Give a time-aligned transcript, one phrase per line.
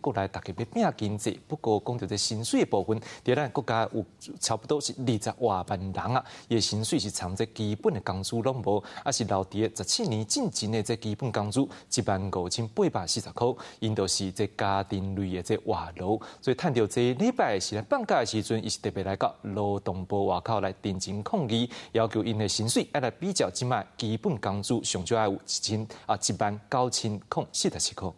[0.00, 4.04] 国内大家要拼经济，不过讲到这薪水的部分，在咱国家有
[4.38, 13.46] 差不多是二十万万人啊，伊的薪水是从这基本的工资拢无，啊是留伫十七年进前的这基本工资一万五千八百四十块，
[13.78, 28.10] 因都是这家庭类的这外劳，所以趁着这礼拜是来放假的时阵，伊是特别来到劳动部外口来定情抗议，要求因的薪水要来比较即卖基本工资上少要有一千啊一万九千空四十七块。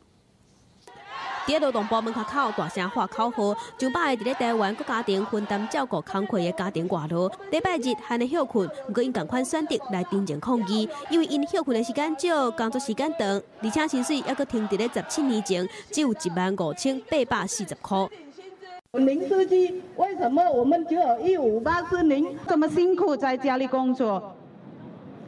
[1.46, 18.08] 伫个劳动部门口口大声喊口号，上百个伫咧台湾各家庭分担照顾工课的家庭外劳，礼拜日还能休困，不过因同款选择来定情抗议，因为因休困的时间少，工作时间长，而且薪水还阁停伫咧十七年前只有一万五千八百四十块。
[18.92, 24.36] 林司机，为什么我们只有一五八四零这么辛苦在家里工作？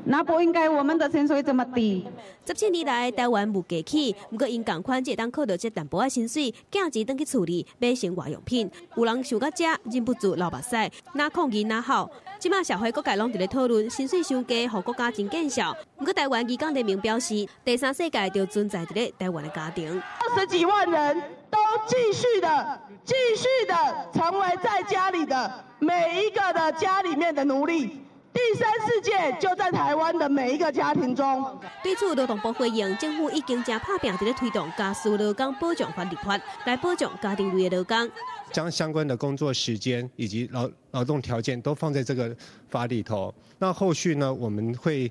[0.06, 2.06] 那不应该，我们的薪水这么低。
[2.46, 8.70] 十七年来，台湾无计起，不过因共款只当靠到这淡薄仔薪水，价钱登去处理买生活用品。
[8.96, 12.10] 有人想到这忍不住流目屎，哪抗议哪好。
[12.38, 15.74] 即马社会各界拢伫咧讨论薪水伤低，互国家真见效。
[15.96, 23.74] 不过台湾移工联盟表示，第三世界就存在伫咧台湾的家庭，二十几万人都继续的、继续的
[24.12, 28.02] 成为在家里的每一个的家里面的奴隶。
[28.34, 31.56] 第三世界就在台湾的每一个家庭中。
[31.84, 38.10] 对此，劳动部回应，政府已经正拍拼在推动家事劳工保障法立法，来保障家庭类的劳工。
[38.50, 42.36] 将相关的工作时间以及劳劳动条件都放在这个
[42.68, 43.32] 法里头。
[43.58, 45.10] 那后续呢，我们会。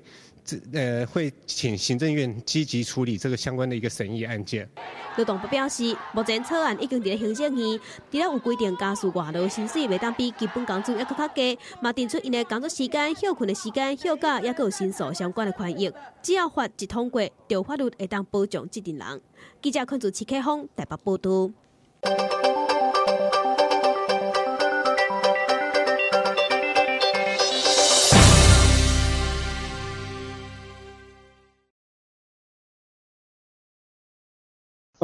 [0.72, 4.68] 呃会请行政院积极处理这个相关的一个审议案件。
[5.16, 15.92] 劳动部表示，目前草案已经伫咧行政院，除了有规定家属外劳薪水未当比基本工资还佫较低，嘛定出因的工作时间、休困的时间、休假，也有申诉相关的权益。
[16.20, 19.20] 只要法一通过，就法律会当保障这群人。
[19.62, 22.53] 记者看住齐克峰台北报道。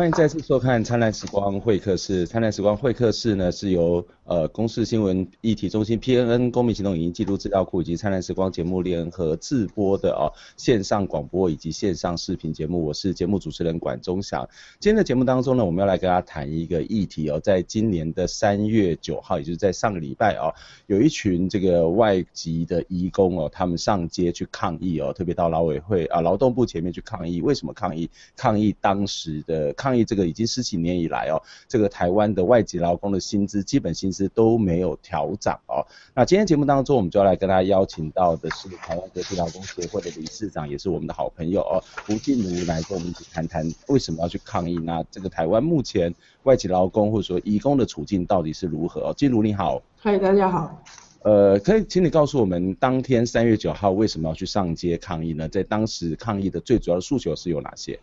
[0.00, 2.26] 欢迎再次收看《灿烂时光会客室》。
[2.26, 12.82] 灿烂时光会客室呢，是由呃公视新闻议题中心、PNN 公民行动影音记录资料库以及灿烂时光节目联合制播的哦线上广播以及线上视频节目。
[12.82, 14.48] 我是节目主持人管中祥。
[14.78, 20.50] 今天的节目当中呢，我们要来跟大家谈一个议题哦，在今年的三月九号，也就是在上个礼拜哦，
[20.86, 27.42] 有一群这个外籍的移工哦，他们上街去抗议哦，特别到劳委会啊劳动部前面去抗议。
[27.42, 28.08] 为什么抗议？
[28.34, 29.89] 抗议当时的抗。
[29.90, 35.84] 抗议这个已经十几年以来哦，这个台湾的外籍劳工的薪资基本薪资都没有调涨哦。
[36.14, 44.78] 那今天节目当中，我们就要来跟大家邀请到的是台湾国际劳工协会的理事长，也是我们的好朋友哦，胡静茹来跟我们一起谈谈为什么要去抗议。
[44.78, 46.14] 那这个台湾目前
[46.44, 49.08] 外籍劳工或者说移工的处境到底是如何？
[49.08, 49.82] 哦，静茹你好。
[49.96, 50.84] 嗨，大家好。
[51.22, 55.48] 呃，可以请你告诉我们，当天三月九号为什么要去上街抗议呢？
[55.48, 57.98] 在当时抗议的最主要的诉求是有哪些？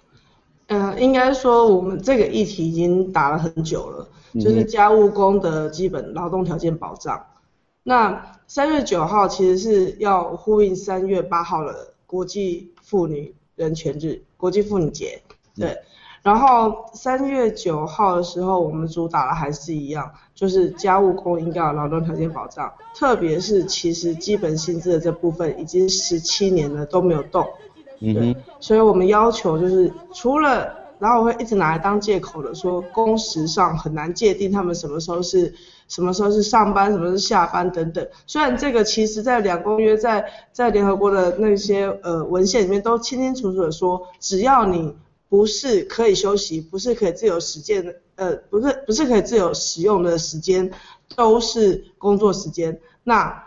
[0.67, 7.17] 嗯、呃，应该说我们这个议题已经打了很久了，就是家务工的基本劳动条件保障。
[7.17, 7.23] 嗯、
[7.83, 15.21] 那三月九号其实是要呼应三月八号的国际妇女人权日，国际妇女节。
[15.55, 15.77] 对，嗯、
[16.21, 27.47] 然后三月九号的时候，我们主打的还是一样，就是家务工应该有劳动条件保障，特别是其实基本薪资的这部分已经十七年了都没有动。
[27.99, 35.53] 对，所以我们要求就是，除了然后我会一直拿来当借口的说，工时上很难界定他们什么时候是
[35.87, 38.07] 什么时候是上班，什么是下班等等。
[38.25, 44.95] 虽然这个其实在两公约在在联合国的那些呃文献里面都清清楚楚的说，只要你
[45.29, 50.71] 不是可以休息，不是可以自由实践的，呃，不是不是可以自由使用的时间，
[51.15, 52.79] 都是工作时间。
[53.03, 53.43] 那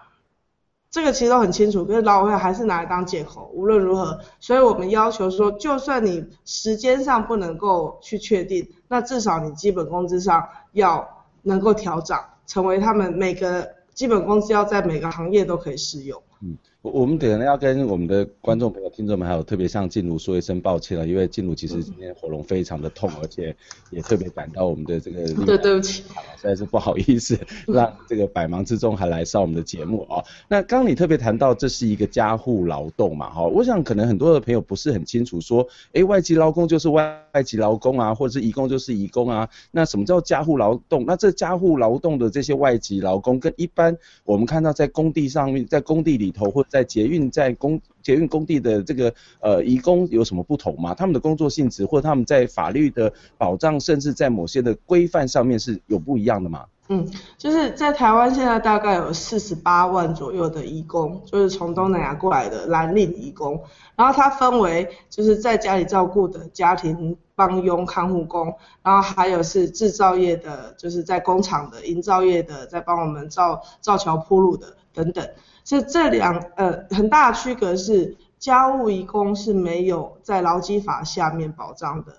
[0.90, 3.48] 这个其实都很清楚，可是劳委会还是拿来当借口。
[3.54, 16.20] 无论如何，所以我们要求说，就算你时间上不能够去确定，那至少你基本工资上要能够调涨，成为他们每个基本工资要在每个行业都可以适用。
[16.40, 16.56] 嗯。
[16.82, 23.54] 我们可能要跟我们的观众朋友、听众们，还有特别向静茹说一声抱歉了，因为静茹其实今天喉咙非常的痛，而且
[23.90, 25.26] 也特别感到我们的这个。
[25.44, 26.02] 对，对不起。
[26.38, 27.38] 实在是不好意思，
[27.68, 30.24] 让这个百忙之中还来上我们的节目啊。
[30.48, 41.04] 那刚刚你特别谈到这是一个家户劳动嘛，哈，我想可能很多的朋友不是很清楚，说，哎，外籍劳工就是外外籍劳工啊，或者是移工就是移工啊，那什么叫家户劳动？
[41.06, 43.94] 那这家户劳动的这些外籍劳工，跟一般
[44.24, 50.94] 我们看到在工地上面，在工地里头或在捷运在工捷运工地的这个呃移工有什么不同吗？
[50.94, 56.64] 他们的工作性质或者他们在法律的保障，甚至在某些的规范上面是有不一样的吗？
[56.92, 57.08] 嗯，
[57.38, 63.62] 就是在台湾现在大概有四十八万左右的移工，就是从东南亚过来的蓝领移工。
[63.94, 68.52] 然后它分为就是在家里照顾的家庭帮佣、看护工，
[68.82, 75.24] 然后还有是制造业的，就是在工厂的营造业的，在帮我们造造桥铺路的等等。
[75.70, 82.12] 这这两呃很大的区隔是，家务移工是没有在劳基法下面保障的，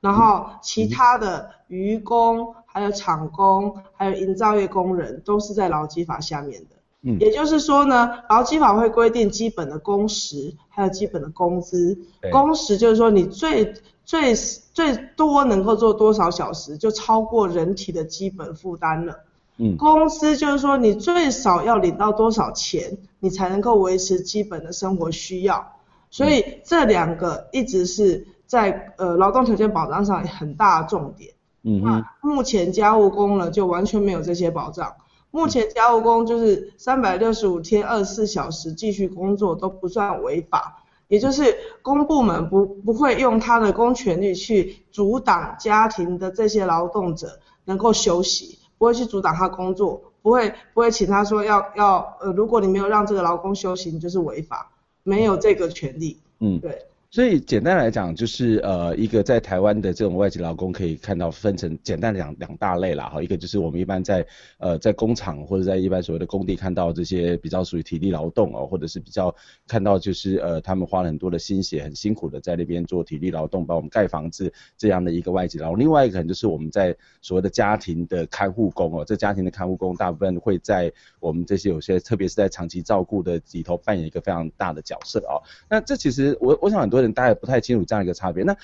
[0.00, 2.52] 然后其他的渔工。
[2.64, 6.76] 还有厂工，还有营造业工人，都是在劳基法下面的。
[7.02, 11.96] 嗯，也就是说呢，劳基法会规定基本的工时，还有基本的工资。
[12.30, 13.72] 工时就是说你最
[14.04, 19.20] 最最多能够做多少小时，就超过人体的基本负担了。
[19.58, 25.72] 嗯，工资就是说你最少要领到多少钱，你才能够维持基本的生活需要。
[26.10, 31.32] 所以这两个一直是在呃劳动条件保障上很大的重点。
[31.62, 34.94] 嗯，目前家务工呢就完全没有这些保障。
[35.32, 54.70] 目前家务工就是三百六十五天二十四小时继续工作都不算违法，也就是公部门不不会用他的公权力去阻挡家庭的这些劳动者能够休息，不会去阻挡他工作，不会不会请他说要要呃，如果你没有让这个劳工休息，你就是违法，
[55.02, 56.20] 没有这个权利。
[56.40, 56.86] 嗯，对。
[57.16, 64.26] 所以简单来讲，就是呃一个在台湾的这种外籍劳工可以看到分成简单的两两大类啦哈，一个就是我们一般在
[64.58, 69.34] 呃在工厂或者在一般所谓的工地看到这些比较属于体力劳动哦，或者是比较
[69.66, 75.78] 看到就是呃他们花了很多的心血，很辛苦的在那边做体力劳动，帮我们盖房子这样的一个外籍劳工。
[75.78, 85.40] 另外一个可能就是我们在所谓的家庭的看护工哦，这家庭的看护工大部分会在我们这些有些特别是在长期照顾的里头扮演一个非常大的角色哦。
[85.70, 87.05] 那这其实我我想很多人。
[87.12, 88.44] 大家也不太清楚这样一个差别。
[88.44, 88.56] 那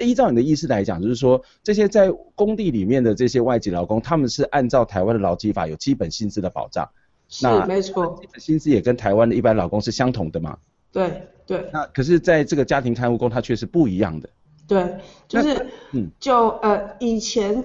[0.00, 6.90] 依照你的意思来讲，就是说这些在工地里面的这些外籍劳工，他们是按照台湾的劳基法有基本薪资的保障。
[7.28, 8.18] 是，那没错。
[8.20, 10.58] 基本薪资也跟台湾的一般劳工是相同的嘛？
[10.90, 11.70] 对对。
[11.72, 14.28] 那可是在这个家庭看护工，他却是不一样的。
[14.66, 14.96] 对，
[15.28, 17.64] 就是嗯，就呃以前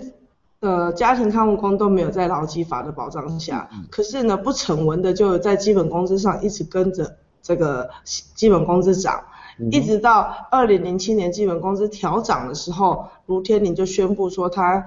[0.59, 9.23] 呃家庭看护工都没有在劳基法的保障下，嗯嗯、可是呢不成文的就在基本工资上一直跟着这个基本工资涨。
[9.71, 14.85] 一直到二零零七年基本工资调涨的时候，卢天麟就宣布说他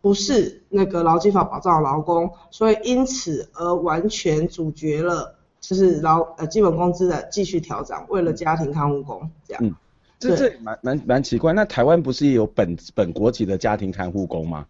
[0.00, 9.64] 不是那个劳基法保障的劳工，所以因此而完全阻绝了就是劳呃基本工资的继续调涨，为了家庭看护工这样。
[9.64, 9.74] 嗯，
[10.18, 11.52] 这这蛮蛮蛮奇怪。
[11.52, 14.66] 那台湾不是也有本本国籍的家庭看护工吗？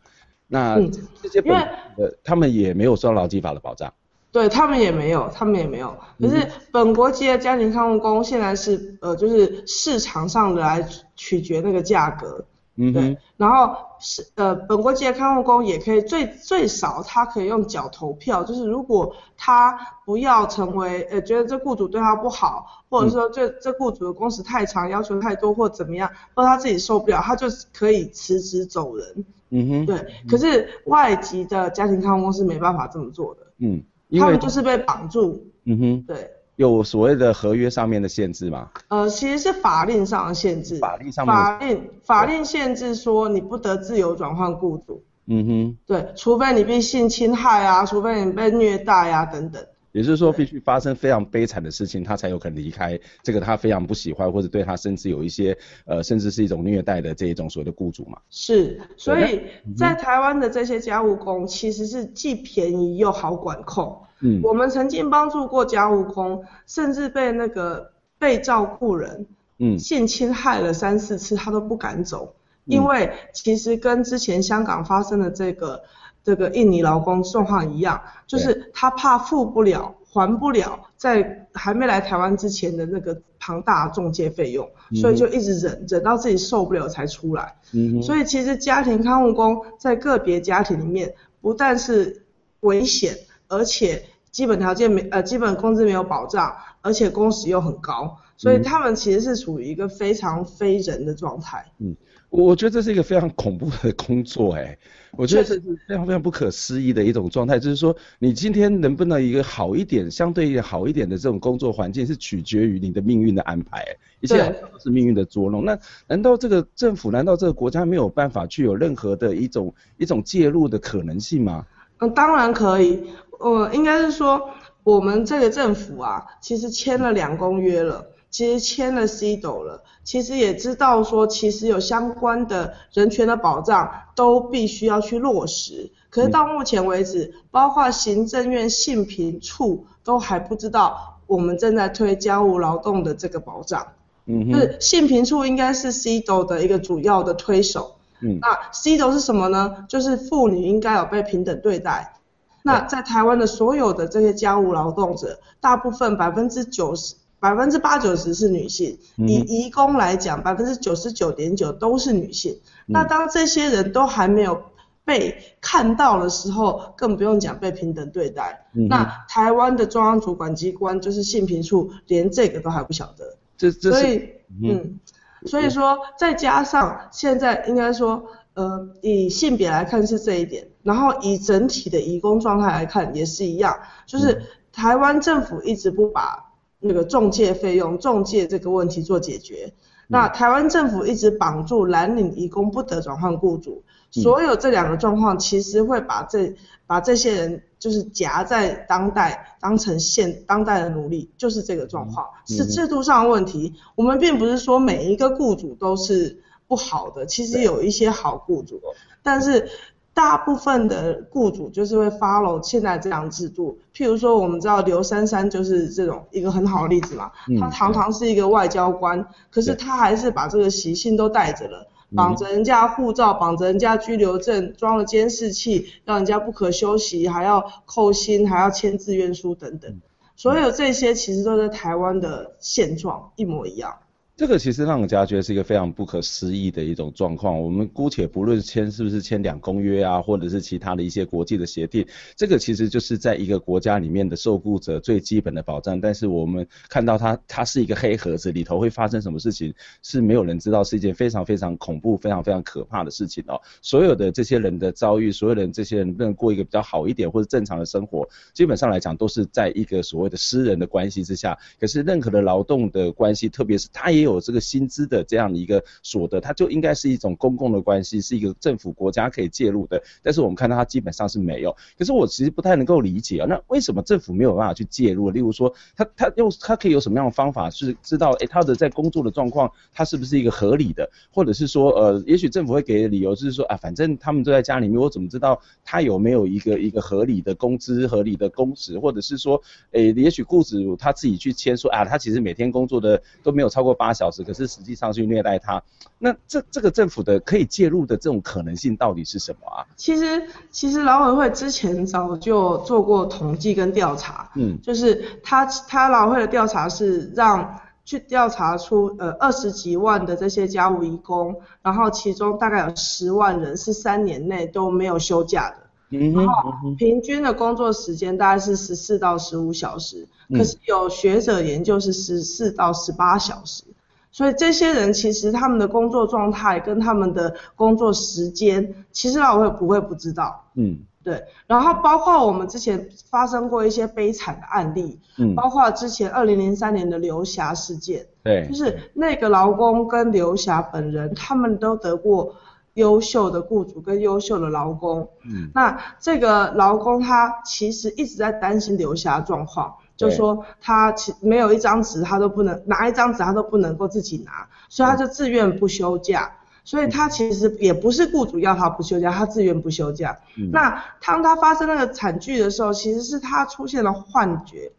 [0.48, 0.78] 那
[1.22, 1.56] 这些本
[1.96, 3.92] 呃他们也没有受到劳基法的保障。
[4.32, 5.94] 对他们也没有，他们也没有。
[6.18, 10.84] 可是本国籍的家庭看护工现在是呃，就是市场上的来
[11.14, 12.44] 取决那个价格。
[12.76, 13.18] 嗯，对。
[13.36, 29.24] 然后是呃，本国籍的看护工也可以最最少他可以用脚投票，就是如果他不要成为呃，觉得这雇主对他不好，或者说这这雇主的工时太长，要求太多或怎么样，或他自己受不了，他就可以辞职走人。
[29.50, 29.86] 嗯哼。
[29.86, 30.06] 对。
[30.26, 33.42] 可是外籍的家庭看护工是没办法这么做的。
[33.58, 33.84] 嗯。
[34.18, 38.70] 他们就是被绑住，嗯哼，对，有所谓的合约上面的限制吗？
[38.88, 49.64] 呃，其实是法令上的限制，法令上面，法令法令限制说你不得自由转换雇主，嗯哼，对，除非你被性侵害啊，除非你被虐待啊等等。
[49.92, 58.18] 也就是说，必须发生非常悲惨的事情，他才有可能离开这个他非常不喜欢，或者对他甚至有一些呃，甚至是一种虐待的这一种所谓的雇主嘛。
[58.30, 59.42] 是，所以
[59.76, 64.02] 在台湾的这些家务工其实是既便宜又好管控。
[64.20, 69.26] 嗯，我们曾经帮助过家务工，甚至被那个被照顾人
[69.58, 72.34] 嗯性侵害了三四次，他都不敢走，
[72.64, 75.82] 因为其实跟之前香港发生的这个。
[76.22, 87.56] 这个印尼劳工状况一样，就是他怕付不了、还不了，在还没来台湾之前的那个庞大的仲介费用，所以就一直忍，忍到自己受不了才出来。
[87.72, 92.24] 嗯，所以其实家庭看护工在个别家庭里面，不但是
[92.60, 93.16] 危险，
[93.48, 101.64] 而且基本条件没呃基本工资没有保障，而且工时又很高，所以他们其实是处于一个非常非人的状态。
[101.78, 101.96] 嗯。
[102.28, 104.78] 我觉得这是一个非常恐怖的工作，哎，
[105.18, 113.84] 我觉得这是非常非常不可思议的一种状态，就是说你今天能不能一个好一点、相对好一点的这种工作环境，是取决于你的命运的安排，
[114.20, 115.62] 一切都是命运的捉弄。
[115.62, 121.66] 那难道这个政府，难道这个国家没有办法去有任何的一种一种介入的可能性吗？
[121.98, 122.98] 嗯，当然可以，
[123.40, 124.48] 呃，应该是说。
[124.84, 135.90] 我们这个政府啊，其实签了两公约了，其实签了 CEDAW 了，其实也知道说，其实有相关的人权的保障都必须要去落实。
[136.10, 143.86] 可是到目前为止，包括行政院性平处都还不知道我们正在推家务劳动的这个保障。
[144.26, 147.96] 嗯，就是性平处应该是 CEDAW 的一个主要的推手。
[148.20, 149.84] 嗯，那 CEDAW 是什么呢？
[149.88, 152.14] 就是妇女应该有被平等对待。
[152.62, 158.96] 那在台湾的所有的这些家务劳动者，大部分百分之九十、百分之八九十是女性。
[159.16, 162.56] 以移工来讲，百分之九十九点九都是女性。
[162.86, 164.62] 那当这些人都还没有
[165.04, 168.66] 被看到的时候，更不用讲被平等对待。
[168.72, 173.36] 那台湾的中央主管机关就是性平处，连这个都还不晓得。
[173.56, 174.28] 这这所以，
[174.62, 175.00] 嗯，
[175.46, 178.24] 所以说再加上现在应该说。
[178.54, 189.72] 呃，以性别来看是这一点，然后以整体的移工状态来看也是一样，就是台湾政府一直不把那个中介费用、中介这个问题做解决，
[190.06, 196.54] 那台湾政府一直绑住蓝领移工不得转换雇主，所有这两个状况其实会把这
[196.86, 203.72] 把这些人就是夹在当代当成现当代的奴隶，就是这个状况，是制度上的问题。
[203.94, 206.42] 我们并不是说每一个雇主都是。
[206.72, 208.80] 不好的，其实有一些好雇主，
[209.22, 209.68] 但是
[210.14, 213.78] 大部分的雇主就是会 follow 现在这样制度。
[213.94, 221.86] 譬如说，我们知道刘珊珊就是这种一个很好的例子嘛，她堂堂是一个外交官，可是她还是把这个习性都带着了，
[222.16, 230.00] 绑着人家护照，绑着人家居留证，装了监视器，让人家不可休息，还要扣薪，还要签自愿书等等，
[230.36, 233.94] 所有这些其实都在台湾的现状一模一样。
[234.34, 237.62] 这个其实让人家觉得是一个非常不可思议的一种状况。
[237.62, 246.00] 我们姑且不论签是不是签两公约啊，或者是其他的一些国际的协定，这个其实就是在一个国家里面的受雇者最基本的保障。
[246.00, 249.72] 但是我们看到它，它是一个黑盒子，里头会发生什么事情
[250.02, 253.60] 是没有人知道，是一件非常非常恐怖、非常非常可怕的事情哦。
[253.82, 261.56] 所有的这些人的遭遇，所有人这些人能过一个比较好一点或者正常的生活，基本上来讲都是在一个所谓的私人的关系之下。
[261.78, 264.42] 可是任何的劳动的关系，特别是他也有。
[264.42, 270.02] 这个薪资的这样的一个所得，它就应该是一种公共的关系，是一个政府国家可以介入的。
[270.20, 271.76] 但是我们看到它基本上是没有。
[271.96, 275.30] 可是我其实不太能够理解啊，那为什么政府没有办法去介入？
[275.30, 281.08] 例如说，他他用他可以有什么样的方法是知道，诶，他的在工作的状况，他是不是一个合理的？
[281.30, 288.98] 或者是说，呃，也许政府会给的理由就是说，啊，反正他们都在家里面，我怎么知道他有没有一个一个合理的工资、合理的工时？
[288.98, 289.62] 或者是说，
[289.92, 295.82] 诶，也许雇主他自己去签说，啊，他其实每天工作的都没有超过八小时，可是实际上去虐待他，
[296.18, 299.86] 那这这个政府的可以介入的这种可能性到底是什么啊？
[299.96, 315.76] 其实其实劳委会之前早就做过统计跟调查，嗯，就是他他劳委会的调查是让去调查出呃二十几万的这些家务移工，然后其中大概有十万人是三年内都没有休假的。
[316.12, 323.84] 然后平均的工作时间大概是十四到十五小时，可是有学者研究是十四到十八小时，
[324.32, 330.64] 所以这些人其实他们的工作状态跟他们的工作时间，其实劳委会不会不知道。
[330.74, 331.44] 嗯，对。
[331.68, 342.54] 然后包括我们之前发生过一些悲惨的案例，嗯，包括之前二零零三年的刘霞事件，对，就是那个劳工跟刘霞本人，他们都得过。
[342.94, 356.50] 优秀的雇主跟优秀的劳工，嗯，那这个劳工他其实一直在担心刘霞状况，就说他其没有一张纸他都不能拿一张纸他都不能够自己拿，所以他就自愿不休假，
[356.84, 360.38] 所以他其实也不是雇主要他不休假，他自愿不休假。
[360.56, 364.92] 嗯，那当他发生那个惨剧的时候，其实是他出现了幻觉，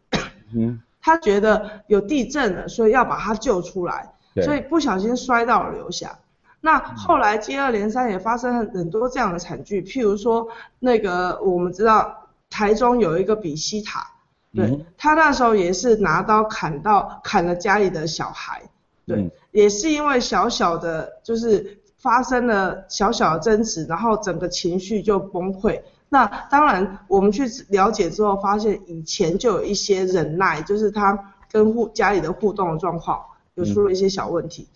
[0.54, 4.12] 嗯，他觉得有地震了，所以要把他救出来，
[4.42, 6.18] 所以不小心摔到了刘霞。
[6.60, 14.06] 那后来接二连三也发生了很多这样的惨剧，譬如说那个我们知道台中有一个比西塔，
[14.54, 18.62] 对，他那时候也是拿刀砍到砍了家里的小孩，
[19.06, 25.80] 对，也是因为小小的就是发生了小小的争执，然后整个情绪就崩溃。
[26.08, 33.20] 那当然我们去了解之后发现以前就有一些忍耐，就是他跟互家里的互动的状况
[33.54, 34.68] 有出了一些小问题。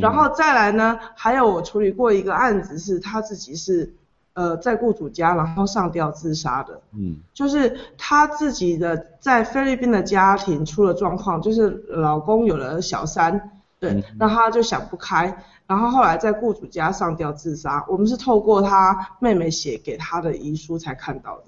[0.00, 3.94] 然后再来呢，还有我处理过一个案子，是他自己是，
[4.34, 6.80] 呃，在雇主家然后上吊自杀的。
[6.92, 17.84] 嗯，就是她自己的在菲律宾的家庭出了状况，就是老公有了小三，对，那她就想不开，然后后来在雇主家上吊自杀。
[17.88, 21.44] 我们是透过她妹妹写给她的遗书才看到的。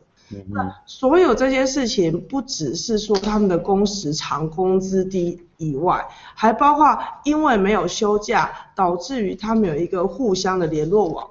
[0.49, 11.28] 那所有这些事情，不只是说他们的工时长、工资低以外，还包括因为没有休假，导致于他们有一个互相的联络网。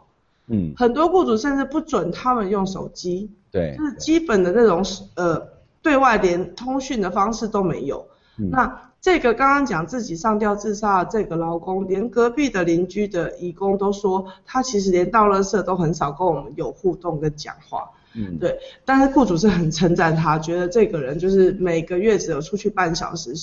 [0.47, 4.83] 嗯，很多雇主甚至不准他们用手机，对，就是基本的那种
[5.15, 5.47] 呃
[5.81, 8.05] 对外连通讯的方式都没有。
[8.37, 17.89] 嗯、那这个刚刚讲自己上吊自杀的这个劳工，连隔壁的邻居的义工都说，他其实连到垃圾都很少跟我们有互动跟讲话。
[18.13, 23.33] 嗯，对，但是雇主是很称赞他，觉得这个人就是每个月只有出去半小时，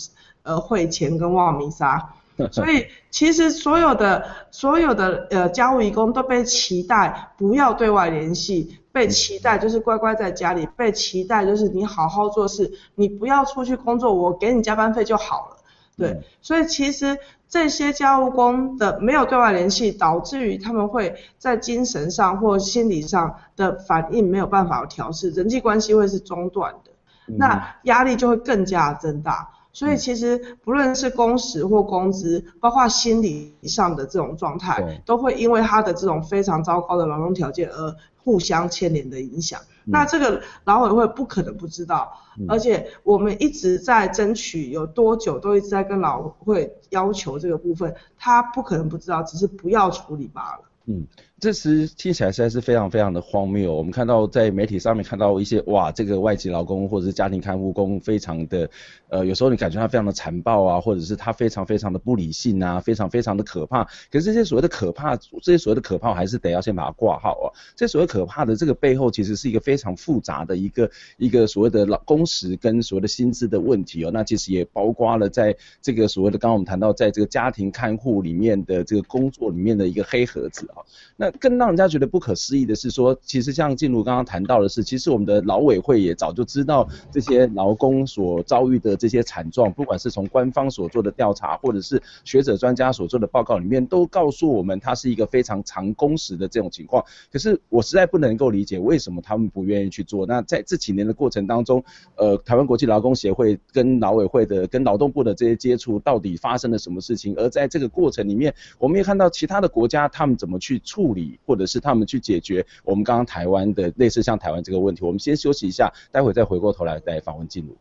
[0.43, 2.15] 呃，汇钱跟望弥撒，
[2.51, 15.57] 所以其实所有的所有的呃家务义工都被期待不要对外联系，被期待就是乖乖在家里，被期待就是你好好做事，你不要出去工作，我给你加班费就好了。
[15.95, 17.19] 对，所以其实
[17.49, 26.91] 这些家务工的没有对外联系，导致于他们会在精神上或心理上的反应没有办法调试，人际关系会是中断的，
[27.37, 29.51] 那压力就会更加增大。
[29.73, 39.61] 所以其实不论是工时或工资，包括心理上的这种状态，都会因为他的这种非常糟糕的劳动条件而互相牵连的影响。
[39.85, 42.13] 那这个劳委会不可能不知道，
[42.49, 50.61] 而且我们一直在争取，有多久都一直在跟劳委会要求这个部分，他不可能不知道，只是不要处理罢了。
[50.87, 51.07] 嗯。
[51.43, 53.75] 这时听起来实在是非常非常的荒谬。
[53.75, 58.71] 我们看到在媒体上面看到一些哇，这个外籍劳工或者是家庭看护工，非常的
[59.09, 63.83] 呃，有时候你感觉他非常的残暴啊，或者是他非常非常的不理性啊，非常非常的可怕。
[64.09, 67.51] 可是这些所谓的可怕，这些所谓的可怕，还是得要先把它挂号啊。
[67.75, 74.13] 这所谓可怕的这个背后，其实是一个非常复杂的一个一个所谓的劳工时跟所谓的薪资的问题哦。
[74.15, 80.87] 那其实也包括了在这个所谓的刚刚我们谈到，在这个家庭看护里面的这个工作里面的一个黑盒子啊。
[81.17, 97.05] 那更让人家觉得不可思议的是说，其实像静茹刚刚谈到的是，其实我们的劳委会也早就知道这些劳工所遭遇的这些惨状，不管是从官方所做的调查，或者是学者专家所做的报告里面，都告诉我们它是一个非常长工时的这种情况。
[97.31, 100.27] 可是我实在不能够理解为什么他们不愿意去做。
[100.27, 101.85] 那在这几年的过程当中，
[102.17, 107.35] 呃，台湾国际劳工协会跟劳委会的、跟劳动部的这些接触，到底发生了什么事情？
[107.37, 117.77] 而在这个过程里面，我们也看到其他的国家他们怎么去处理，或者是他们去解决我们刚刚台湾的类似像台湾这个问题，我们先休息一下，待会再回过头来再访问静茹。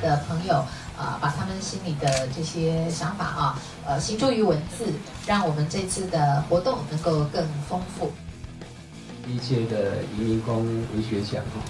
[0.00, 0.64] 的朋友
[0.96, 4.86] 啊、把他们心里的这些想法啊，呃，形诸于文字，
[5.26, 8.10] 让我们这次的活动能够更丰富。
[9.28, 11.60] 一届的移民工文学奖哈，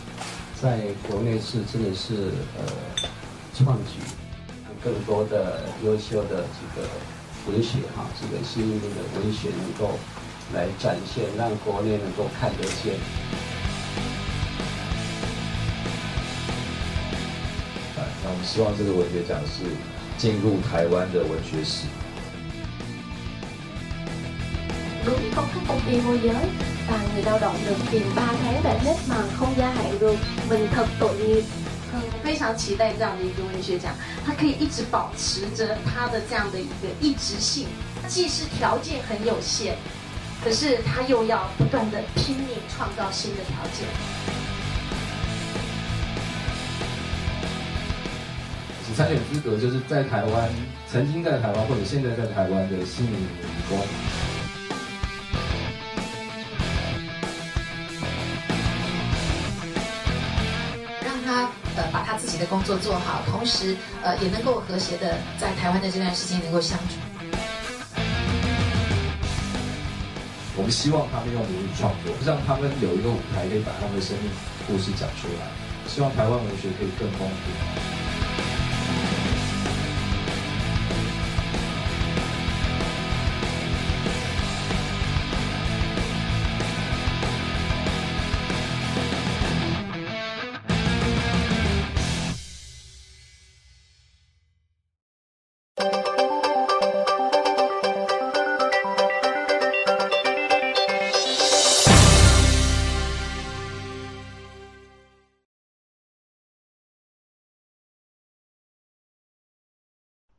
[0.63, 3.09] 在国内是真的是呃
[3.57, 3.99] 创举，
[4.85, 6.87] 更多的优秀的这个
[7.51, 9.99] 文学哈，这个新移民的文学能够
[10.55, 12.95] 来展现，让国内能够看得见。
[18.47, 19.65] 希望这个文学奖是
[20.17, 21.87] 进入台湾的文学史。
[32.23, 33.93] 非常期待这样的一个文学奖
[34.25, 37.67] 它可以一直保持着它的这样的一个一直性
[38.09, 39.77] 既是条件很有限
[40.43, 44.36] 可是他又要不断的拼命创造新的条件。
[48.97, 50.49] 参选资格就是在台湾，
[50.91, 53.29] 曾经在台湾或者现在在台湾的新移民
[53.69, 53.79] 工，
[61.05, 61.43] 让他
[61.77, 66.95] 呃把他自己的工作做好，同时呃也能够和谐的在台湾的这段时间能够相处。
[70.57, 74.31] 我们希望他们用努力创作，让他们有一个舞台可以把他们的生命
[74.67, 75.45] 故事讲出来。
[75.87, 77.96] 希望台湾文学可以更丰富。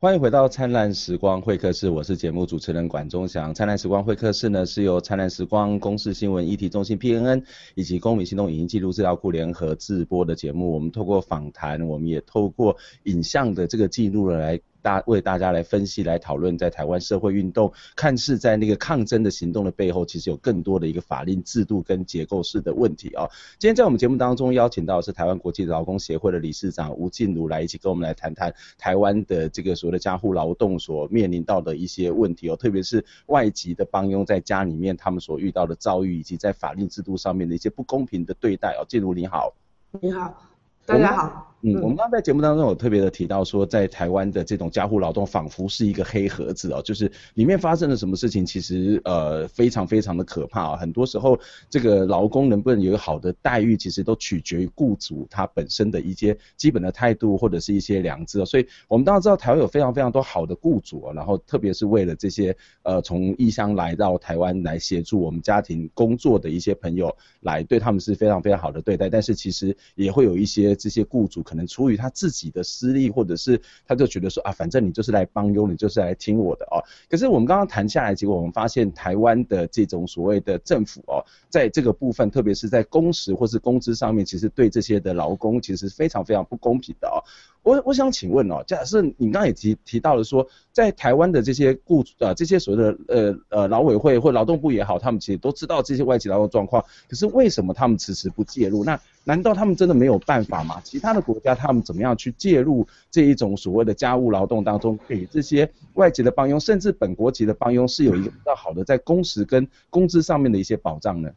[0.00, 3.52] 欢迎回到灿烂时光会客室，我是节目主持人管中祥。
[3.52, 7.42] 灿烂时光会客室呢，是由灿烂时光公视新闻议题中心 PNN
[7.74, 10.72] 以及公民行动影音记录资料库联合制播的节目。
[10.72, 14.60] 我们透过访谈，我们也透过影像的这个记录来。
[14.82, 23.30] 大为大家来分析、来讨论，在台湾社会运动看似在那个抗争的行动的背后，其实有更多的一个法令制度跟结构式的问题啊、哦。
[23.58, 38.84] 今天在我们节目当中邀请到的是台湾国际劳工协会的理事长吴静茹来一起跟我们来谈谈台湾的这个所谓的家户劳动所面临到的一些问题哦，特别是外籍的帮佣在家里面他们所遇到的遭遇，以及在法令制度上面的一些不公平的对待哦。
[38.88, 39.52] 静茹你好，
[40.00, 40.42] 你好。
[40.86, 50.76] 大家好，嗯，我们刚刚在节目当中有特别的提到说，在台湾的这种家户劳动仿佛是一个黑盒子哦，就是里面发生了什么事情，其实呃非常非常的可怕啊。
[50.76, 58.44] 很多时候，这个劳工能不能有好的待遇，其实都取决于雇主他本身的一些基本的态度或者是一些良知哦。
[58.44, 69.10] 所以我们当然知道台湾有非常非常多好的雇主哦，然后特别是为了这些呃从异乡来到台湾来协助我们家庭工作的一些朋友，来对他们是非常非常好的对待。
[69.10, 70.68] 但是其实也会有一些。
[70.78, 76.84] 这些雇主可能出于他自己的私利，或者是他就觉得说啊，反正你就是来帮佣，你就是来听我的哦。
[77.08, 87.24] 可是我们刚刚谈下来，结果我们发现台湾的这种所谓的政府哦，在这个部分，特别是在工时或是工资上面，其实对这些的劳工其实非常非常不公平的哦。
[87.68, 98.84] 我我想请问哦，假设你刚才也提提到了说，在台湾的这些雇主啊，这些所谓的呃呃劳委会或劳动部也好，他们其实都知道这些外籍劳动状况，可是为什么他们迟迟不介入？
[98.84, 100.80] 那难道他们真的没有办法吗？
[100.82, 111.30] 其他的国家他们怎么样去介入这一种所谓的家务劳动当中，给这些外籍的帮佣，甚至本国籍的帮佣是有一个比较好的在工时跟工资上面的一些保障呢？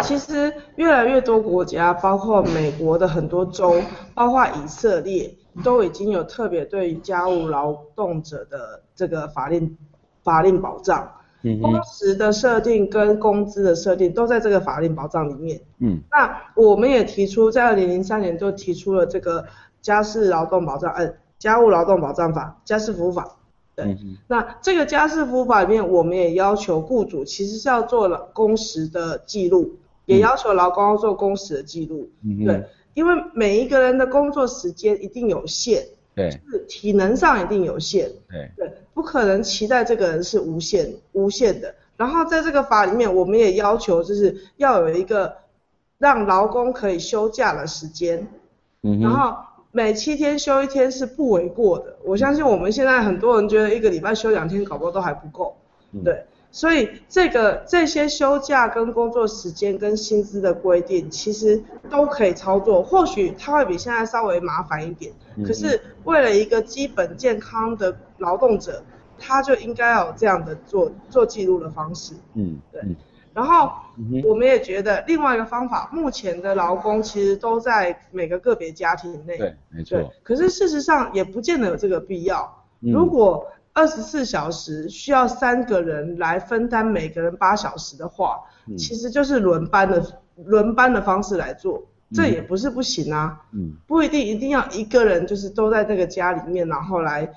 [0.00, 3.80] 其实越来越多国家，包括美国的很多州，
[4.14, 9.76] 包括以色列，都已经有特别对于家务劳动者的这个法令
[10.22, 11.10] 法令保障。
[11.42, 15.60] 嗯，工时的设定跟工资的设定都在这个法令保障里面。
[15.78, 19.44] 嗯，那我们也提出，在二零零三年就提出了这个
[19.82, 23.36] 家事劳动保障，呃，家务劳动保障法，家事服务法。
[23.76, 32.08] 对，嗯、那这个家事服务法里面，我们也要求雇主其实是要做了工时的记录，也要求劳工要做工时的记录。
[32.22, 35.84] 嗯，对，因为每一个人的工作时间一定有限，
[36.14, 41.74] 对，是体能上一定有限，对，对，不可能期待这个人是无限无限的。
[41.96, 45.34] 然后在这个法里面，我们也要求就是要有一个
[45.98, 48.28] 让劳工可以休假的时间，
[48.82, 49.36] 嗯，然后。
[49.76, 55.56] 每七天休一天是不为过的，我相信我们现在很多人觉得一个礼拜休两天搞不好都还不够，
[56.04, 61.60] 对，所以这个这些休假跟工作时间跟薪资的规定其实
[61.90, 65.12] 都可以操作，或许它会比现在稍微麻烦一点，
[65.44, 68.80] 可是为了一个基本健康的劳动者，
[69.18, 72.80] 他就应该要有这样的做做记录的方式，嗯，对。
[73.34, 73.70] 然后
[74.24, 80.12] 我们也觉得另外一个方法，目前的劳工其实都在每个个别家庭内，对，没错。
[80.22, 82.64] 可是事实上也不见得有这个必要。
[82.80, 88.40] 如果二十四小时需要三个人来分担每个人八小时的话，
[88.78, 93.40] 其实就是轮班的轮班的方式来做，这也不是不行啊。
[93.52, 97.28] 嗯，不一定一定要一个人就是都在这个家里面，然后来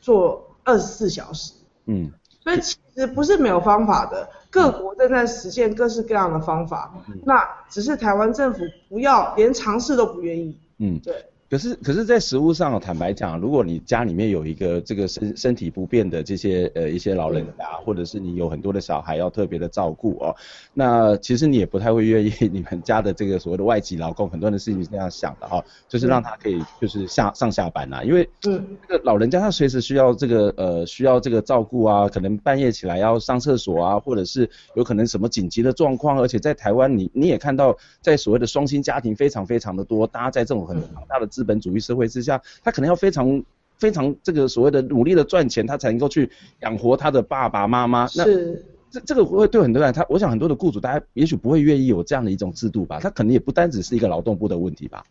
[0.00, 1.54] 做二十四小时。
[1.86, 2.12] 嗯，
[2.46, 4.28] 所以其实不是没有方法的。
[4.50, 10.56] 各国正在实现各式各样的方法，嗯、那只是台湾政府不要，连尝试都不愿意。
[10.78, 11.26] 嗯，对。
[11.48, 20.34] 可是，可是在食物上，坦白讲，如果你家里面有一个这个身身体不便的这些呃一些老人啊，或者是你有很多的小孩要特别的照顾哦，
[20.74, 43.44] 那其实你也不太会愿意 你们家的这个所谓的外籍劳工，很多人的事情是这样想的哈、哦，就是让他可以就是下上下班啊，因为嗯，这个老人家他随时需要这个呃需要这个照顾啊，可能半夜起来要上厕所啊，或者是有可能什么紧急的状况，而且在台湾你你也看到在所谓的双薪家庭非常非常的多，大家在这种很庞大的资本主义社会之下，他可能要非常
[43.76, 48.08] 非常这个所谓的努力的赚钱，他才能够去养活他的爸爸妈妈。
[48.16, 52.98] 那是这这个会对很多人，他我想很多的雇主，大家也许不会愿意有这样的一种制度吧？
[52.98, 55.04] 他可能也不单只是一个劳动部的问题吧？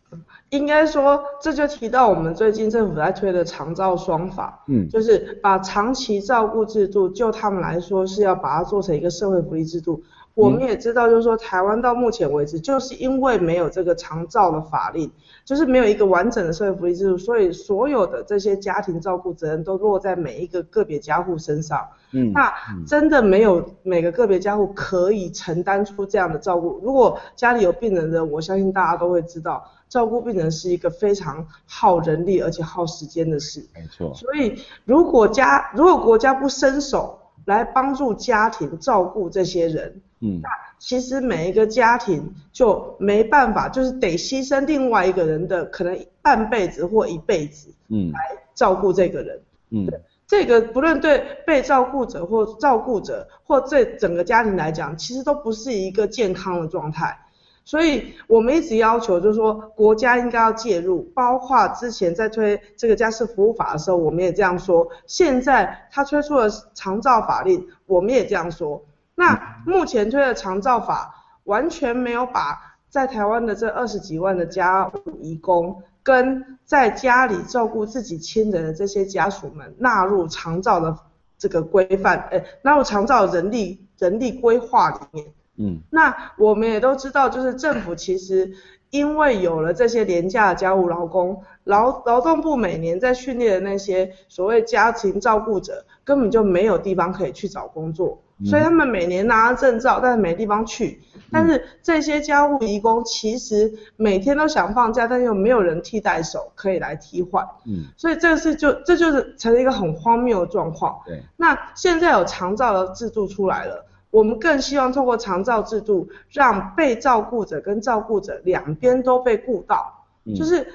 [0.49, 10.01] 应该说，这就提到我们最近政府在推的长照双法，嗯，就是把长期照顾制度，就他们来说是要把它做成一个社会福利制度。
[10.35, 15.09] 我们也知道，就是说台湾到目前为止，就是因为没有这个长照的法令，
[15.45, 21.87] 就是没有一个完整的社会福利制度，所以所有的这些家庭照顾责任都落在每一个个别家户身上。
[22.11, 22.53] 嗯，那
[22.85, 26.79] 真的没有每个个别家户可以承担出这样的照顾。
[26.83, 29.65] 如果家里有病人的，我相信大家都会知道。
[29.87, 34.13] 照顾病人是一个非常耗人力而且耗时间的事，没错。
[34.15, 48.19] 所以如果家如果国家不伸手来帮助家庭照顾这些人，嗯，那其实每一个家庭就没办法，就是得牺牲另外一个人的可能半辈子或一辈子，嗯，来
[48.55, 57.19] 照顾这个人，嗯，对，这个不论对被照顾者或照顾者或这整个家庭来讲，其实都不是一个健康的状态。
[57.67, 64.87] 所以我们一直要求，就是说国家应该要介入，包括之前在推这个家事服务法的时候，我们也这样说。
[65.07, 68.83] 现在他推出了长照法令，我们也这样说。
[69.15, 80.97] 那目前推的长照法完全没有把在台湾的这二十几万的家务移工跟在家里照顾自己亲人的这些家属们纳入长照的
[81.37, 85.25] 这个规范，哎，纳入长照人力人力规划里面。
[85.57, 88.51] 嗯，那我们也都知道，就是政府其实
[88.89, 100.99] 因为有了这些廉价的家务劳工，劳劳动部每年在训练的那些所谓家庭照顾者，根本就没有地方可以去找工作，所以他们每年拿了证照，但是没地方去。
[101.31, 107.45] 但是这些家务移工其实每天都想放假，但又没有人替代手可以来替换。
[107.65, 110.99] 嗯，所以这是就这就是成了一个很荒谬的状况。
[111.05, 113.85] 对，那现在有长照的制度出来了。
[114.11, 120.65] 我们更希望透过长照制度，让被照顾者跟照顾者两边都被顾到，嗯、就是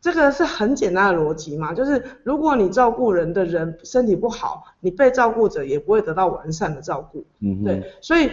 [0.00, 8.30] 这个是很简单的逻辑嘛，就是如果你照顾人的人身体不好，你被照顾者也不会得到完善的照顾，嗯，对，所以，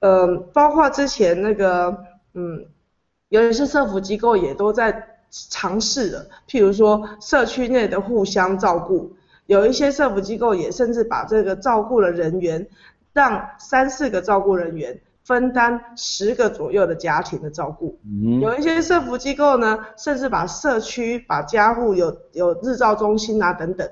[0.00, 1.96] 呃，包括之前那个，
[2.34, 2.66] 嗯，
[3.28, 9.14] 有一些社服机构也都在尝试了，譬如说社区内的互相照顾，
[9.46, 12.66] 有一些社服机构也甚至把这个照顾的人员。
[13.14, 23.88] 让三四个照顾人员分担十个左右的家庭的照顾，嗯，有一些社福机构呢，甚至把社区、把家户有有日照中心啊等等。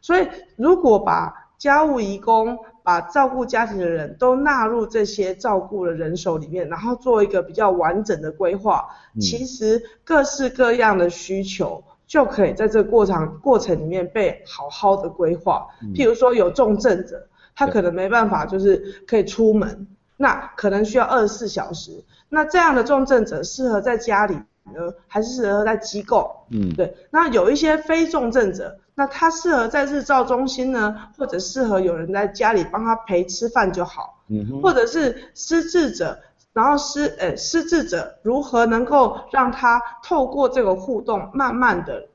[0.00, 15.66] 所以，如果把家务移工、把照顾家庭的人都纳入这些照顾的人手里面，然后做一个比较完整的规划，嗯，其实各式各样的需求就可以在这个过程过程里面被好好的规划。
[15.94, 17.26] 譬如说有重症者。
[17.60, 19.88] 他可能没办法，就是可以出门，
[20.20, 22.04] 那可能需要二十四小时。
[22.28, 26.30] 那这样的重症者适合在家里呢，还是适合在机构？
[26.50, 26.94] 嗯，对。
[27.10, 34.22] 那有一些非重症者，那他适合在日照中心呢，或者适合有人在家里帮他陪吃饭就好。
[34.28, 36.18] 嗯，或者是失智者，
[36.52, 42.08] 然后失呃失智者如何能够让他透过这个互动，慢慢的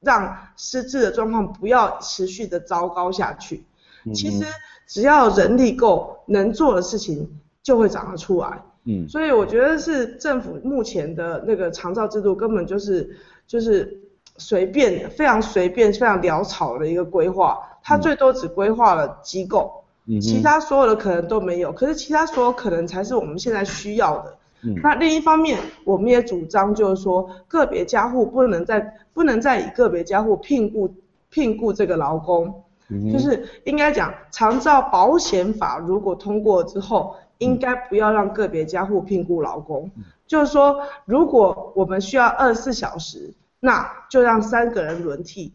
[0.00, 3.64] 让失智的状况不要持续的糟糕下去。
[4.04, 4.44] 嗯，其实。
[4.86, 8.62] 只要人力够，能做的事情就会长得出来。
[8.84, 13.98] 嗯，所以我觉得是政府目前的那个长照制度根本就是就是
[14.36, 17.58] 随便，非常随便、非常潦草的一个规划。
[17.82, 21.72] 它最多只规划了机构，嗯，其他所有的可能都没有。
[21.72, 24.36] 可是其他所有可能才是我们现在需要的。
[24.62, 30.94] 嗯，那另一方面，我们也主张就是说，个别家户不能再不能再以个别家户聘雇
[31.30, 32.62] 聘雇这个劳工。
[33.10, 39.90] 就是应该讲，长照保险法如果通过之后，应该不要让个别家户聘雇劳工。
[40.26, 45.52] 就是说，如果我们需要二十四小时，那就让三个人轮替，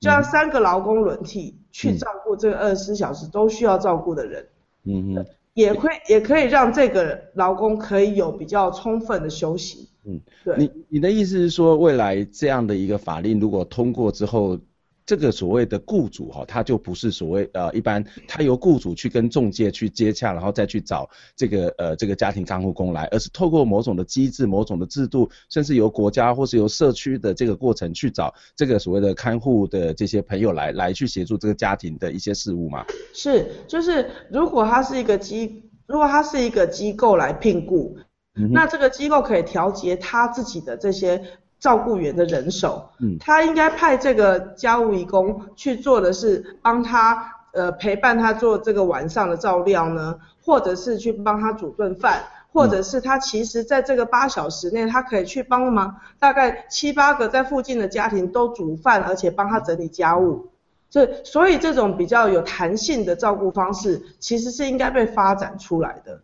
[0.00, 4.46] 就让三个劳工轮替去照顾这个二十四小时都需要照顾的人。
[4.84, 9.88] 嗯嗯，也会也可以让这个劳工可以有比较充分的休息。
[10.04, 10.56] 嗯，对。
[10.56, 14.58] 你你的意思是说，未来这样的一个法令如果通过之后，
[15.04, 32.84] 这个所谓的雇主哈，他就不是所谓呃一般，他由雇主去跟中介去接洽，然后再去找这个呃这个家庭看护工来，而是透过某种的机制、某种的制度，甚至由国家或是由社区的这个过程去找这个所谓的看护的这些朋友来来去协助这个家庭的一些事务嘛？
[33.12, 37.96] 是，就是如果他是一个机，如果他是一个机构来聘雇，
[38.36, 41.22] 嗯，那这个机构可以调节他自己的这些。
[41.62, 55.94] 照顾员的人手，嗯，他应该派这个家务义工去做的是帮他呃陪伴他做这个晚上的照料呢，或者是去帮他煮顿饭，或者是他其实在这个八小时内，他可以去帮忙？
[56.18, 60.48] 大概七八个在附近的家庭都煮饭，而且帮他整理家务。
[60.90, 66.20] 所以，所以这种比较有弹性的照顾方式，其实是应该被发展出来的。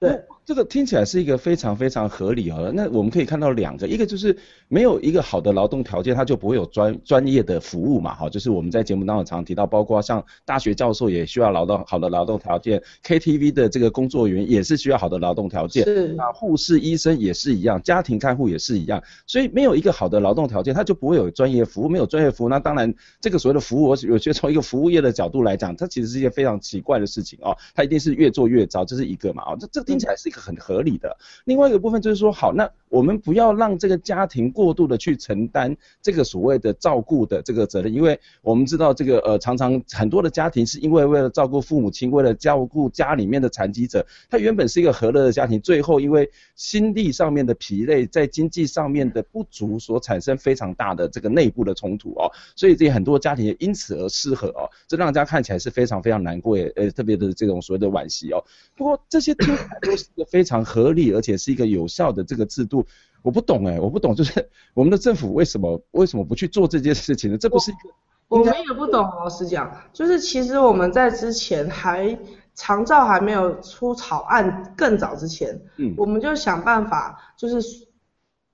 [0.00, 2.72] 对，这个听起来是一个非常非常合理哦。
[2.74, 4.34] 那我们可以看到两个，一个就是
[4.68, 31.16] 没有一个好的劳动条件，它就不会有专专业的服务嘛，哈，就是我们在节目当中常提到，包括像大学教授也需要劳动好的劳动条件，KTV 的这个工作人员也是需要好的劳动条件，是啊，护士、医生也是一样，家庭看护也是一样，所以没有一个好的劳动条件，它就不会有专业服务，没有专业服务，那当然这个所谓的服务，我我觉得从一个服务业的角度来讲，它其实是一件非常奇怪的事情哦，它一定是越做越糟，这是一个嘛，哦，这这听起来是一个很合理的。
[31.44, 58.42] 另外一个部分就是说，好，那我们不要让这个家庭过度的去承担这个所谓的照顾的这个责任，因为我们知道这个呃，常常很多的家庭是因为为了照顾父母亲，为了照顾家里面的残疾者，他原本是一个和乐的家庭，最后因为心力上面的疲累，在经济上面的不足所产生非常大的这个内部的冲突哦，所以这很多家庭也因此而失和哦，这让大家看起来是非常非常难过，也呃特别的这种所谓的惋惜哦。
[58.76, 62.84] 不过这些听起来都是个非常合理，而且是一个有效的这个制度，
[63.22, 67.38] 我不懂哎，我不懂，就是 我们的政府为什么为什么不去做这件事情呢？
[67.38, 67.88] 这不是一个
[68.28, 72.18] 我，我们也不懂，老实讲，就是其实我们在之前还
[72.54, 77.86] 长照还没有出草案更早之前，嗯，我们就想办法，就是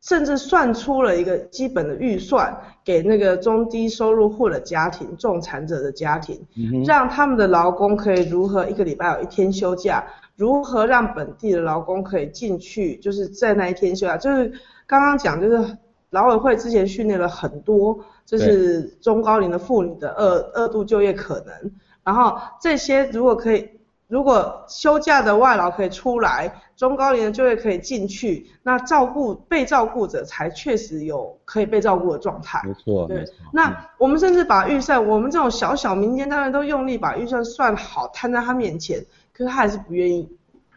[0.05, 10.05] 甚至算出了一个基本的预算给那个中低收入户的家庭、重残者的家庭，嗯，让他们的劳工可以如何一个礼拜有一天休假。
[10.37, 12.97] 如何让本地的劳工可以进去？
[12.97, 14.53] 就是在那一天休假，就是
[14.87, 15.79] 刚刚讲，就是
[16.11, 21.73] 劳委会之前训练了很多，就是中高龄的妇女的二二度就业可能。
[22.05, 23.71] 然后这些如果可以，
[24.07, 26.53] 如果休假的外劳可以出来，
[26.85, 32.61] 中高龄的就业可以进去，那照顾被照顾者才确实有可以被照顾的状态。
[32.65, 33.25] 没错，对。
[33.53, 39.03] 那我们甚至把预算，我们这种小小民间单位都用力把预算算好，摊在他面前。
[39.33, 40.29] 可是他还是不愿意。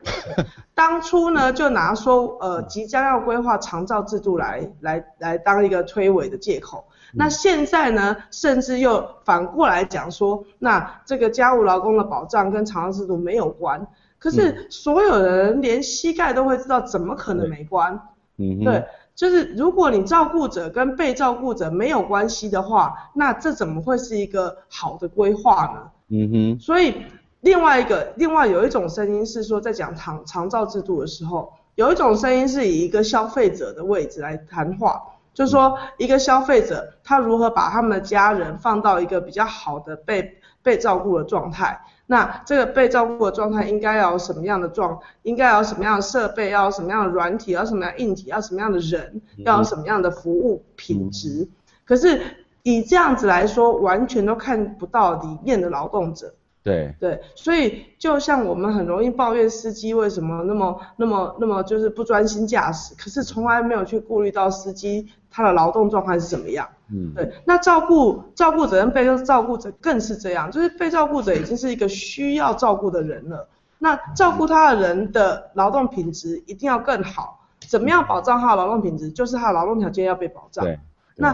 [0.74, 6.86] 当初呢，就拿说呃即将要规划长照制度来来来当一个推诿的借口。
[7.14, 13.86] 那现在呢，甚至又反过来讲说，那这个家务劳工的保障跟长照制度没有关。
[14.20, 18.00] 可是所有人连膝盖都会知道，怎么可能没关？
[18.38, 25.92] 嗯，对，就是如果你照顾者跟被照顾者没有关系的话，那这怎么会是一个好的规划呢？
[26.10, 26.94] 嗯哼，所以。
[27.42, 35.00] 另外一个，另外有一种声音是说，在讲长长照制度的时候，有一种声音是以一个消费者的位置来谈话，
[35.36, 51.48] 就是说一个消费者他如何把他们的家人放到一个比较好的被被照顾的状态，那这个被照顾的状态应该要有什么样的状，应该要有什么样的设备，要有什么样的软体，要什么样的硬体，要什么样的人，要有什么样的服务品质。
[51.86, 52.22] 可是
[52.64, 56.34] 以这样子来说，完全都看不到里面的劳动者。
[56.68, 66.68] 对对，所以就像我们很容易抱怨司机为什么那么那么那么就是不专心驾驶，可是从来没有去顾虑到司机他的劳动状态是怎么样。
[66.92, 73.48] 嗯，对，那照顾照顾者跟被照顾者更是这样，就是被照顾者已经是一个需要照顾的人了，
[73.80, 77.48] 那照顾他的人的劳动品质一定要更好。
[77.66, 79.10] 怎么样保障他的劳动品质？
[79.10, 80.66] 就是他的劳动条件要被保障。
[80.66, 80.78] 对，
[81.16, 81.34] 那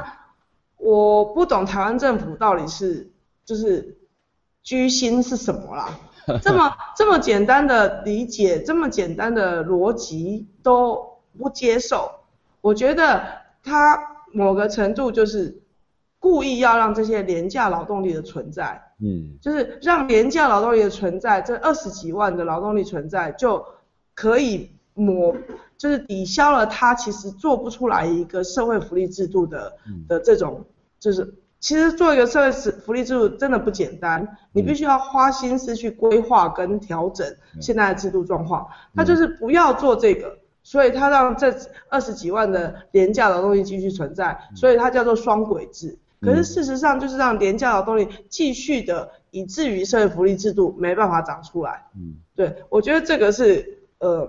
[0.77, 3.09] 我不懂台湾政府到底是
[3.43, 3.97] 就是。
[4.63, 5.99] 居心是什么啦？
[6.41, 12.09] 这么 这么简单的理解，这么简单的逻辑都不接受，
[12.61, 13.21] 我觉得
[13.61, 13.99] 他
[14.31, 15.61] 某个程度就是
[16.19, 23.65] 故意要让这些廉价劳动力的存在，嗯，就是让廉价劳动力的存在，这二十几万的劳动力存在就
[24.15, 25.35] 可以抹，
[25.77, 29.73] 就是抵消了他其实做不出来一个社会福利制度的
[30.07, 30.65] 的这种
[30.99, 31.33] 就是。
[31.63, 37.25] 其实做一个社会福利制度真的不简单，你必须要花心思去规划跟调整
[37.61, 38.67] 现在的制度状况。
[38.93, 41.55] 他就是不要做这个，所以他让这
[41.87, 45.97] 二十几万的廉价劳动力继续存在，所以它叫做双轨制。
[46.19, 51.85] 可是事实上就是让廉价劳动力继续的，以至于社会福利制度没办法长出来。
[51.95, 54.27] 嗯，对，我觉得这个是呃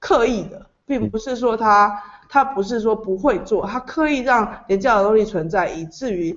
[0.00, 6.36] 刻意的，并不是说他他不是说不会做，他刻意让廉价劳动力存在，以至于。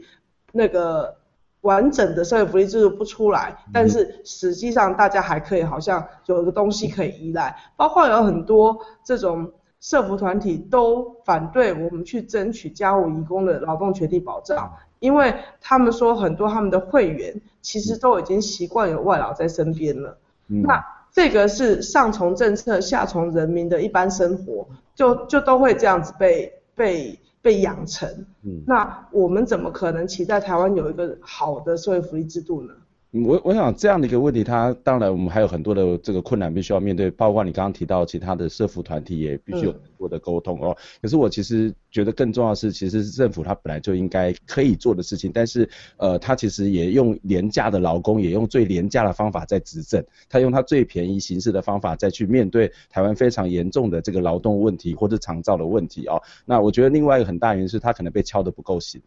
[0.52, 1.16] 那个
[1.62, 20.82] 完整的社会福利制度不出来，但是实际上大家还可以好像有一个东西可以依赖，包括有很多这种社福团体都反对我们去争取家务移工的劳动权利保障，因为他们说很多他们的会员其实都已经习惯有外劳在身边了，那
[21.12, 27.20] 这个是上从政策下从人民的一般生活，就就都会这样子被被。
[27.42, 28.08] 被养成，
[28.44, 32.74] 嗯，那我们怎么可能期待台湾有一个好的社会福利制度呢？
[33.12, 40.78] 我我想这样的一个问题，它当然我们还有很多的这个困难必须要面对，包括你刚刚提到其他的社福团体也必须有很多的沟通哦。
[41.02, 56.22] 可是我其实觉得更重要的是，其实是政府它本来就应该可以做的事情，但是呃，它其实也用廉价的劳工，也用最廉价的方法在执政，它用它最便宜形式的方法再去面对台湾非常严重的这个劳动问题或者长照的问题哦。
[56.46, 59.02] 那我觉得另外一个很大原因是它可能被敲得不够醒。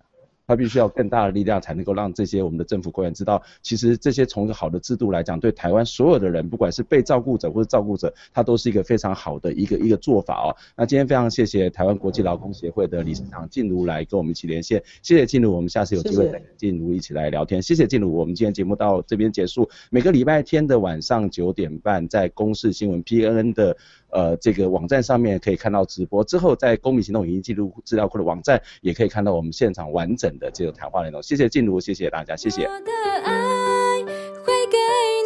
[0.47, 10.55] 他必须要更大的力量，才能够让这些我们的政府官员知道，其实这些从一个好的制度来讲，对台湾所有的人，不管是被照顾者或者照顾者，他都是一个非常好的一个一个做法哦。
[10.77, 17.63] 那今天非常谢谢台湾国际劳工协会的理事长静茹来跟我们一起连线，谢谢静茹，我们下次有机会再跟静茹一起来聊天。
[17.63, 19.69] 谢谢静茹，我们今天节目到这边结束。
[19.91, 23.77] 每个礼拜天的晚上九点半，在公视新闻 PNN 的。
[24.13, 31.23] 呃，这个网站上面可以看到直播，之后在公民行动影音记录资料库的网站也可以看到我们现场完整的这个谈话内容。
[31.23, 32.67] 谢谢静茹，谢谢大家，谢谢。
[32.67, 32.93] 我的
[33.25, 34.03] 爱
[34.45, 34.77] 会给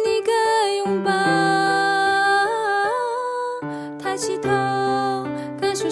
[0.05, 0.31] 你个
[0.77, 1.11] 拥抱，
[3.99, 4.49] 抬起头，
[5.59, 5.89] 感受